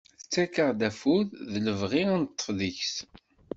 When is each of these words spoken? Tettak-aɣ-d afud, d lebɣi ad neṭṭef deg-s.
Tettak-aɣ-d 0.19 0.81
afud, 0.89 1.27
d 1.51 1.53
lebɣi 1.65 2.03
ad 2.13 2.17
neṭṭef 2.21 2.47
deg-s. 2.59 2.95